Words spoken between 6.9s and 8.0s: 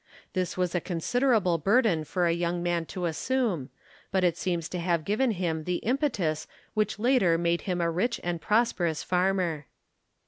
later made him a